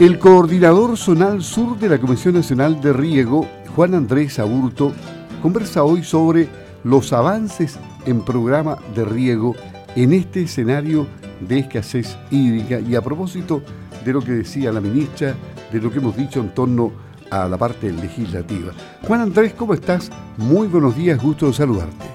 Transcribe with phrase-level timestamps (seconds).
[0.00, 3.46] El coordinador zonal sur de la Comisión Nacional de Riego,
[3.76, 4.94] Juan Andrés Aburto,
[5.42, 6.48] conversa hoy sobre
[6.84, 9.54] los avances en programa de riego
[9.96, 11.06] en este escenario
[11.46, 13.62] de escasez hídrica y a propósito
[14.02, 15.34] de lo que decía la ministra,
[15.70, 16.92] de lo que hemos dicho en torno
[17.30, 18.72] a la parte legislativa.
[19.02, 20.10] Juan Andrés, ¿cómo estás?
[20.38, 22.06] Muy buenos días, gusto de saludarte.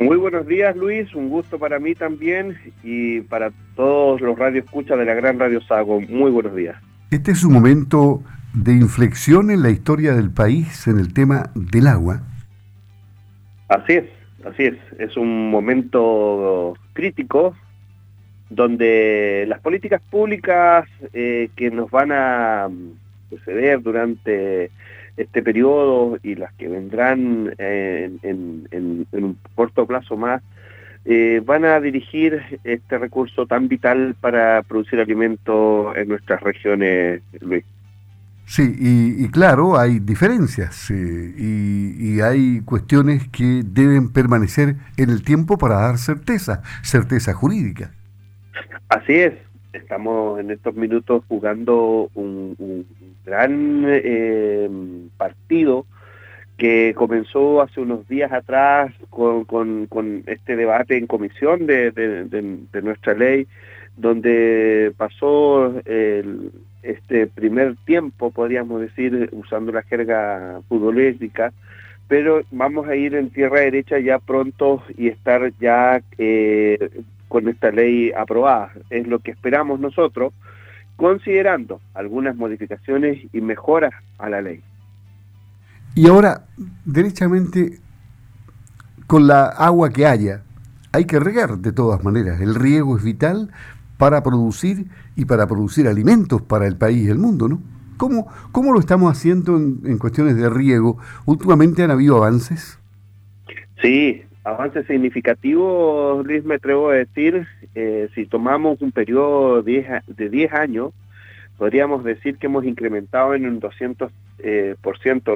[0.00, 1.14] Muy buenos días, Luis.
[1.14, 6.00] Un gusto para mí también y para todos los radioescuchas de la Gran Radio Sago.
[6.00, 6.87] Muy buenos días.
[7.10, 8.22] Este es un momento
[8.52, 12.20] de inflexión en la historia del país en el tema del agua.
[13.68, 14.04] Así es,
[14.44, 14.74] así es.
[14.98, 17.56] Es un momento crítico
[18.50, 22.68] donde las políticas públicas eh, que nos van a
[23.30, 24.70] suceder durante
[25.16, 28.68] este periodo y las que vendrán en,
[29.12, 30.42] un corto plazo más,
[31.04, 37.64] eh, van a dirigir este recurso tan vital para producir alimentos en nuestras regiones, Luis.
[38.44, 45.22] Sí, y, claro, hay diferencias eh, y, y, hay cuestiones que deben permanecer en el
[45.22, 47.92] tiempo para dar certeza, certeza jurídica.
[48.88, 49.34] Así es,
[49.74, 52.86] estamos en estos minutos jugando un,
[53.24, 54.70] gran eh,
[55.18, 55.84] partido
[56.58, 59.44] que comenzó hace unos días atrás con,
[59.86, 63.46] con, este debate en comisión de, nuestra ley,
[63.96, 65.72] donde pasó
[66.82, 71.52] este primer tiempo, podríamos decir, usando la jerga futbolística,
[72.08, 77.70] pero vamos a ir en tierra derecha ya pronto y estar ya eh, con esta
[77.70, 78.72] ley aprobada.
[78.90, 80.32] Es lo que esperamos nosotros,
[80.96, 84.60] considerando algunas modificaciones y mejoras a la ley.
[85.98, 86.44] Y ahora,
[86.84, 87.80] derechamente,
[89.08, 90.44] con la agua que haya,
[90.92, 92.40] hay que regar de todas maneras.
[92.40, 93.50] El riego es vital
[93.96, 97.60] para producir y para producir alimentos para el país y el mundo, ¿no?
[97.96, 100.98] ¿Cómo, cómo lo estamos haciendo en, en cuestiones de riego?
[101.26, 102.78] ¿Últimamente han habido avances?
[103.82, 110.52] Sí, avances significativos, Luis, me atrevo a decir, eh, si tomamos un periodo de 10
[110.52, 110.92] años,
[111.58, 114.76] podríamos decir que hemos incrementado en un 200% eh,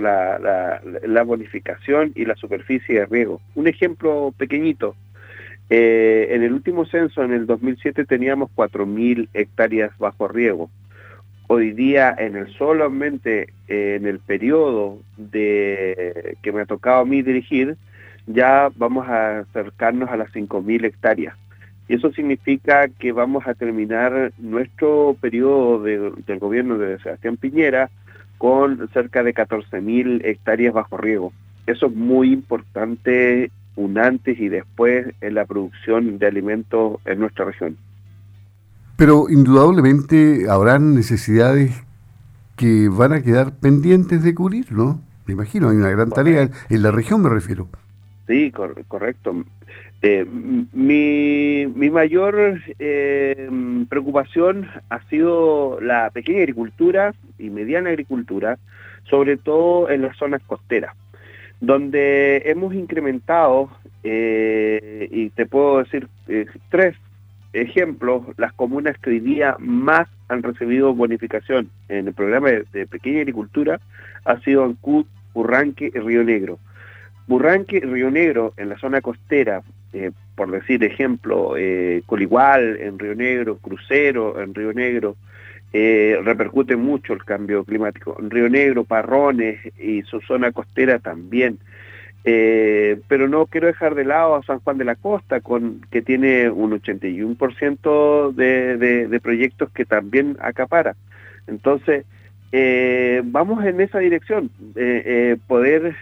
[0.01, 3.41] la, bonificación y la superficie de riego.
[3.57, 4.95] Un ejemplo pequeñito,
[5.69, 10.71] eh, en el último censo, en el 2007, teníamos 4.000 hectáreas bajo riego.
[11.49, 15.01] Hoy día, en el solamente en el periodo
[15.31, 17.77] que me ha tocado a mí dirigir,
[18.27, 21.37] ya vamos a acercarnos a las 5.000 hectáreas.
[21.93, 27.91] Y eso significa que vamos a terminar nuestro periodo del gobierno de Sebastián Piñera
[28.39, 31.35] con cerca de 14.000 hectáreas bajo riego.
[31.67, 37.45] Eso es muy importante un antes y después en la producción de alimentos en nuestra
[37.45, 37.77] región.
[38.97, 41.75] Pero indudablemente habrán necesidades
[42.57, 45.03] que van a quedar pendientes de cubrir, ¿no?
[45.27, 47.69] Me imagino, hay una gran tarea en la región, me refiero.
[48.27, 49.45] Sí, correcto.
[50.05, 50.27] Eh,
[50.73, 53.49] mi, mayor eh,
[53.89, 58.59] preocupación ha sido la pequeña agricultura y mediana agricultura,
[59.09, 60.97] sobre todo en las zonas costeras,
[61.61, 63.71] donde hemos incrementado,
[64.03, 66.09] eh, y te puedo decir
[66.69, 66.97] tres
[67.53, 73.21] ejemplos, las comunas que hoy día más han recibido bonificación en el programa de, pequeña
[73.21, 73.81] agricultura
[74.25, 76.59] ha sido en Cut, Urranque y Río Negro.
[77.29, 79.63] Burranque, Río Negro, en la zona costera,
[79.93, 85.17] eh, por decir ejemplo, eh, Coligual en Río Negro, Crucero en Río Negro,
[85.73, 88.17] eh, repercute mucho el cambio climático.
[88.19, 91.59] En Río Negro, Parrones y su zona costera también.
[92.25, 96.49] pero no quiero dejar de lado a San Juan de la Costa, con que tiene
[96.51, 100.95] un 81% de, proyectos que también acapara.
[101.49, 102.05] Entonces,
[103.25, 104.51] vamos en esa dirección,
[105.49, 105.97] poder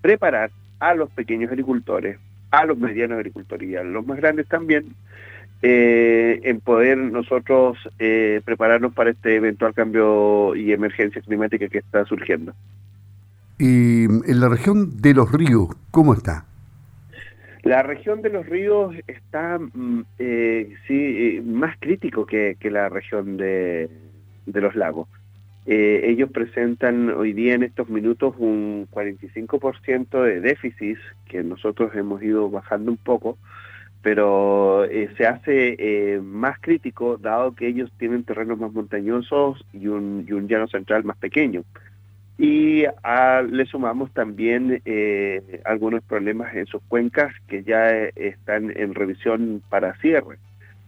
[0.00, 0.50] preparar
[0.80, 2.18] a los pequeños agricultores,
[2.50, 4.94] a los medianos agricultores y a los más grandes también,
[5.60, 7.76] en poder nosotros
[8.44, 12.54] prepararnos para este eventual cambio y emergencia climática que está surgiendo.
[13.58, 16.44] Y en la región de los ríos, ¿cómo está?
[17.64, 20.04] La región de los ríos está mm,
[20.86, 23.90] sí, más crítico que, que la región de,
[24.46, 25.08] de los lagos.
[25.70, 32.22] Eh, ellos presentan hoy día en estos minutos un 45% de déficit, que nosotros hemos
[32.22, 33.36] ido bajando un poco,
[34.00, 39.88] pero eh, se hace eh, más crítico dado que ellos tienen terrenos más montañosos y
[39.88, 41.64] un, y un llano central más pequeño.
[42.38, 42.84] Y
[43.50, 44.80] le sumamos también
[45.64, 50.38] algunos problemas en sus cuencas que ya están en revisión para cierre.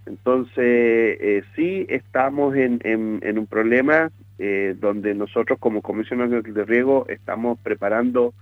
[0.06, 2.80] Entonces, eh, sí estamos en,
[3.38, 4.10] un problema
[4.40, 8.34] eh, donde nosotros como Comisión de Riego estamos preparando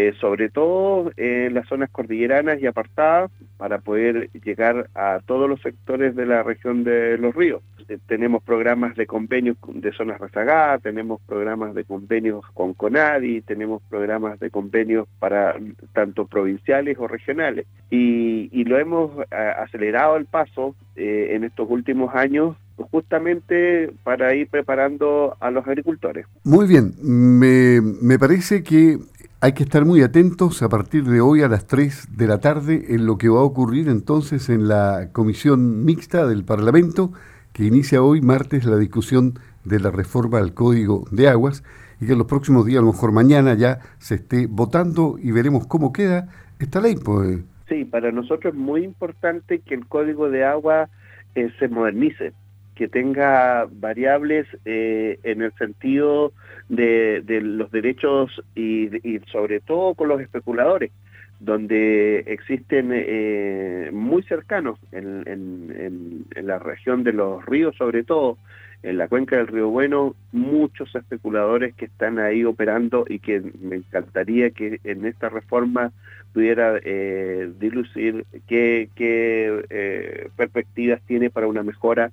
[0.00, 5.60] eh, sobre todo en las zonas cordilleranas y apartadas, para poder llegar a todos los
[5.60, 7.62] sectores de la región de los ríos.
[7.88, 13.82] Eh, tenemos programas de convenios de zonas rezagadas, tenemos programas de convenios con CONADI, tenemos
[13.90, 15.56] programas de convenios para
[15.92, 17.66] tanto provinciales o regionales.
[17.90, 22.54] Y, lo hemos acelerado el paso eh, en estos últimos años
[22.90, 26.26] justamente para ir preparando a los agricultores.
[26.44, 28.98] Muy bien, me, me parece que
[29.40, 32.86] hay que estar muy atentos a partir de hoy a las 3 de la tarde
[32.88, 37.12] en lo que va a ocurrir entonces en la comisión mixta del Parlamento
[37.52, 39.34] que inicia hoy martes la discusión
[39.64, 41.62] de la reforma al Código de Aguas
[42.00, 45.32] y que en los próximos días, a lo mejor mañana ya se esté votando y
[45.32, 46.28] veremos cómo queda
[46.58, 46.96] esta ley.
[46.96, 47.40] Pues.
[47.68, 50.88] Sí, para nosotros es muy importante que el Código de Agua
[51.34, 52.32] eh, se modernice,
[52.78, 56.32] que tenga variables eh, en el sentido
[56.68, 58.88] de, los derechos y,
[59.32, 60.92] sobre todo con los especuladores,
[61.40, 68.38] donde existen eh, muy cercanos en, en, la región de los ríos, sobre todo
[68.84, 73.74] en la cuenca del río Bueno, muchos especuladores que están ahí operando y que me
[73.74, 75.90] encantaría que en esta reforma
[76.32, 82.12] pudiera eh, dilucir qué, qué eh, perspectivas tiene para una mejora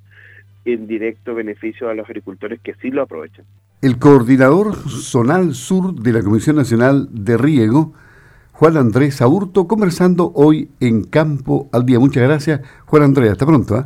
[0.66, 3.46] en directo beneficio a los agricultores que sí lo aprovechan.
[3.82, 7.94] El coordinador zonal sur de la Comisión Nacional de Riego,
[8.52, 12.00] Juan Andrés Aurto, conversando hoy en Campo al Día.
[12.00, 13.34] Muchas gracias, Juan Andrés.
[13.34, 13.78] Hasta pronto.
[13.78, 13.86] ¿eh?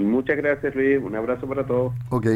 [0.00, 1.00] Muchas gracias, Luis.
[1.02, 1.92] Un abrazo para todos.
[2.10, 2.26] Ok.